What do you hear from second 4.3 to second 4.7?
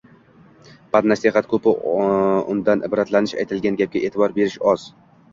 berish